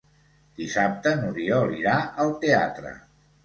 [0.61, 1.95] Dissabte n'Oriol irà
[2.27, 2.99] al teatre.